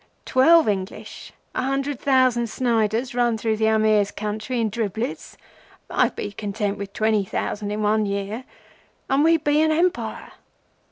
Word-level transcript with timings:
Twelve 0.25 0.67
English, 0.67 1.31
a 1.53 1.61
hundred 1.61 1.99
thousand 1.99 2.49
Sniders 2.49 3.13
run 3.13 3.37
through 3.37 3.57
the 3.57 3.67
Amir's 3.67 4.09
country 4.09 4.59
in 4.59 4.71
driblets—I'd 4.71 6.15
be 6.15 6.31
content 6.31 6.79
with 6.79 6.91
twenty 6.91 7.23
thousand 7.23 7.69
in 7.69 7.83
one 7.83 8.07
year—and 8.07 9.23
we'd 9.23 9.43
be 9.43 9.61
an 9.61 9.69
Empire. 9.71 10.31